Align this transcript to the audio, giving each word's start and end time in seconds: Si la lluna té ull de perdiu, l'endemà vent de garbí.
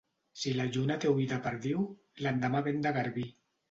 Si 0.43 0.53
la 0.59 0.65
lluna 0.77 0.97
té 1.05 1.13
ull 1.13 1.23
de 1.33 1.41
perdiu, 1.45 1.87
l'endemà 2.25 2.67
vent 2.73 2.85
de 2.89 2.99
garbí. 3.01 3.33